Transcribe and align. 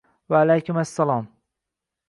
Va 0.33 0.39
alaykum 0.45 0.81
assalom. 0.85 1.31